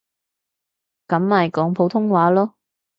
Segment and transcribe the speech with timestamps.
[1.07, 2.53] 噉咪講普通話囉